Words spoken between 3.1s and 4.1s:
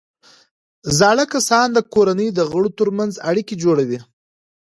اړیکې جوړوي